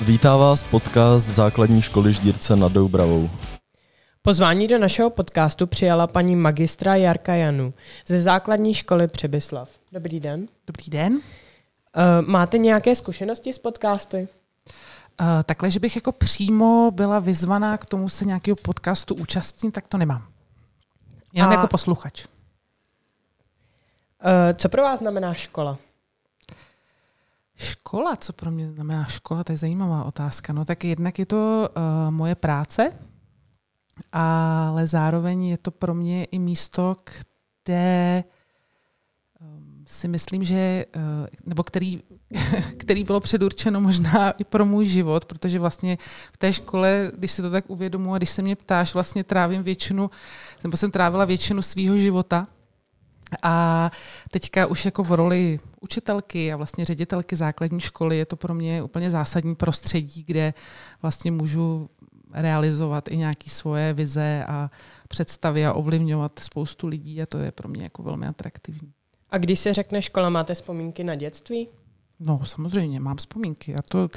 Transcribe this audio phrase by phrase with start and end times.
[0.00, 3.30] Vítá vás podcast Základní školy Ždírce nad Doubravou.
[4.22, 7.74] Pozvání do našeho podcastu přijala paní magistra Jarka Janu
[8.06, 9.70] ze základní školy Přebyslav.
[9.92, 10.48] Dobrý den.
[10.66, 11.12] Dobrý den.
[11.12, 11.20] Uh,
[12.26, 14.28] máte nějaké zkušenosti s podcasty?
[15.20, 19.88] Uh, takhle, že bych jako přímo byla vyzvaná k tomu se nějakého podcastu účastnit, tak
[19.88, 20.26] to nemám.
[21.32, 21.54] Jenom A...
[21.54, 22.26] jako posluchač.
[24.54, 25.78] Co pro vás znamená škola?
[27.90, 30.52] Škola, co pro mě znamená škola, to je zajímavá otázka.
[30.52, 32.92] No tak jednak je to uh, moje práce,
[34.12, 38.24] ale zároveň je to pro mě i místo, kde
[39.40, 41.02] um, si myslím, že, uh,
[41.46, 42.02] nebo který,
[42.76, 45.98] který bylo předurčeno možná i pro můj život, protože vlastně
[46.32, 49.62] v té škole, když si to tak uvědomuji a když se mě ptáš, vlastně trávím
[49.62, 50.10] většinu,
[50.64, 52.46] nebo jsem trávila většinu svého života,
[53.42, 53.90] a
[54.30, 58.82] teďka už jako v roli učitelky a vlastně ředitelky základní školy je to pro mě
[58.82, 60.54] úplně zásadní prostředí, kde
[61.02, 61.90] vlastně můžu
[62.32, 64.70] realizovat i nějaké svoje vize a
[65.08, 68.92] představy a ovlivňovat spoustu lidí a to je pro mě jako velmi atraktivní.
[69.30, 71.68] A když se řekne škola, máte vzpomínky na dětství?
[72.20, 74.08] No samozřejmě, mám vzpomínky a to,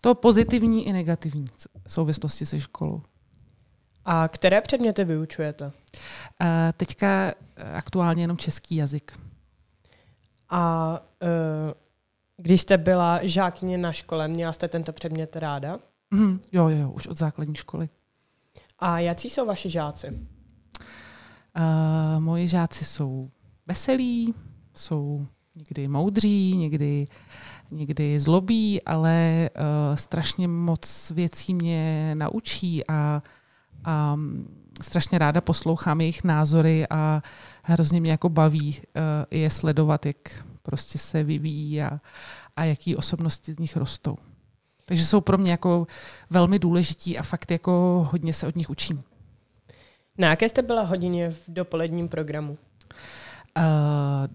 [0.00, 1.46] to pozitivní i negativní
[1.86, 3.02] souvislosti se školou.
[4.04, 5.66] A které předměty vyučujete?
[5.66, 5.72] Uh,
[6.76, 7.32] teďka
[7.74, 9.18] aktuálně jenom český jazyk.
[10.50, 10.90] A
[11.22, 11.28] uh,
[12.36, 15.78] když jste byla žákyně na škole, měla jste tento předmět ráda?
[16.10, 17.88] Mm, jo, jo, už od základní školy.
[18.78, 20.08] A jaký jsou vaši žáci?
[20.08, 20.16] Uh,
[22.18, 23.30] moji žáci jsou
[23.66, 24.34] veselí,
[24.74, 27.06] jsou někdy moudří, někdy,
[27.70, 33.22] někdy zlobí, ale uh, strašně moc věcí mě naučí a,
[33.84, 34.16] a
[34.82, 37.22] strašně ráda poslouchám jejich názory a
[37.62, 40.16] hrozně mě jako baví uh, je sledovat, jak
[40.62, 42.00] prostě se vyvíjí a,
[42.56, 44.16] a jaký osobnosti z nich rostou.
[44.84, 45.86] Takže jsou pro mě jako
[46.30, 49.02] velmi důležití a fakt jako hodně se od nich učím.
[50.18, 52.58] Na jaké jste byla hodině v dopoledním programu?
[53.58, 53.64] Uh,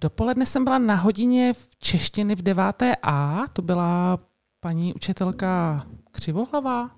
[0.00, 2.82] dopoledne jsem byla na hodině v češtiny v 9.
[3.02, 4.18] A, to byla
[4.60, 6.90] paní učitelka Křivohlavá.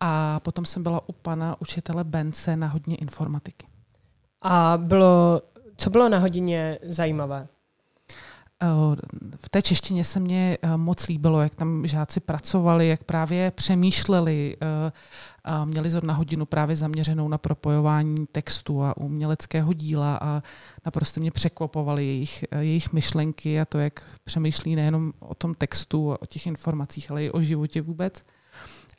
[0.00, 3.66] A potom jsem byla u pana učitele Bence na hodině informatiky.
[4.42, 5.42] A bylo,
[5.76, 7.48] co bylo na hodině zajímavé?
[9.40, 14.56] v té češtině se mně eh, moc líbilo, jak tam žáci pracovali, jak právě přemýšleli.
[14.62, 14.92] Eh,
[15.64, 20.42] měli zrovna hodinu právě zaměřenou na propojování textu a uměleckého díla a
[20.84, 26.16] naprosto mě překvapovaly jejich, eh, jejich myšlenky a to, jak přemýšlí nejenom o tom textu,
[26.20, 28.24] o těch informacích, ale i o životě vůbec.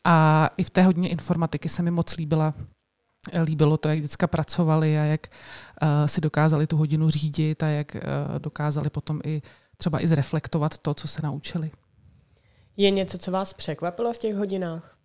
[0.04, 2.54] A i v té hodině informatiky se mi moc líbila
[3.44, 5.28] líbilo to, jak děcka pracovali a jak
[5.82, 9.42] uh, si dokázali tu hodinu řídit a jak uh, dokázali potom i
[9.78, 11.72] třeba i zreflektovat to, co se naučili.
[12.78, 14.98] Je něco, co vás překvapilo v těch hodinách?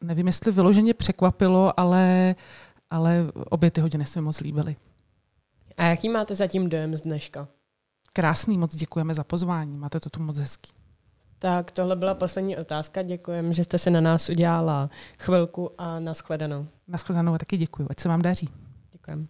[0.00, 2.34] Nevím, jestli vyloženě překvapilo, ale,
[2.90, 4.76] ale obě ty hodiny se mi moc líbily.
[5.76, 7.48] A jaký máte zatím dojem z dneška?
[8.12, 10.72] Krásný, moc děkujeme za pozvání, máte to tu moc hezký.
[11.42, 13.02] Tak tohle byla poslední otázka.
[13.02, 16.66] Děkujeme, že jste se na nás udělala chvilku a nashledanou.
[16.88, 17.86] Nashledanou a taky děkuji.
[17.90, 18.48] Ať se vám daří.
[18.92, 19.26] Děkujeme.